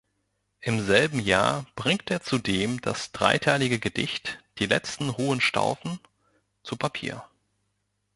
Im 0.61 0.83
selben 0.83 1.19
Jahr 1.19 1.67
bringt 1.75 2.09
er 2.09 2.23
zudem 2.23 2.81
das 2.81 3.11
dreiteilige 3.11 3.77
Gedicht 3.77 4.39
"Die 4.57 4.65
letzten 4.65 5.15
Hohenstaufen" 5.15 5.99
zu 6.63 6.75
Papier. 6.75 7.23